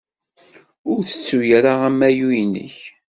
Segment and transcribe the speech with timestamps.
[0.91, 2.77] Ur tettu ara amayu-inek.